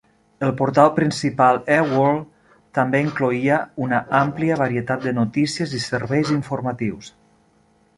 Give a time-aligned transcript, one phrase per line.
[0.45, 2.25] El portal principal eWorld
[2.79, 7.17] també incloïa una àmplia varietat de notícies i serveis informatius.